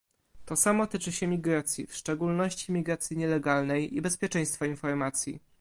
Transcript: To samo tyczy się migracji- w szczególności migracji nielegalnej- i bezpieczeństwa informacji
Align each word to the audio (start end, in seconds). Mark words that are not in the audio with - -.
To 0.45 0.55
samo 0.55 0.87
tyczy 0.87 1.11
się 1.11 1.27
migracji- 1.27 1.87
w 1.87 1.95
szczególności 1.95 2.71
migracji 2.71 3.17
nielegalnej- 3.17 3.95
i 3.97 4.01
bezpieczeństwa 4.01 4.65
informacji 4.65 5.39